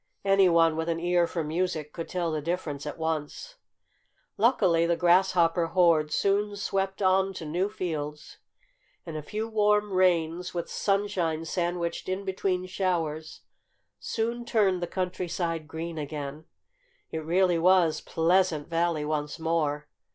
[0.25, 3.57] Anyone with an ear for music could tell the difference at once.
[4.35, 8.39] Luckily the grasshopper horde soon swept on to new fields.
[9.05, 13.41] And a few warm rains, with sunshine sandwiched in between showers,
[13.99, 16.45] soon turned the countryside green again.
[17.11, 19.87] It was really Pleasant Valley once more.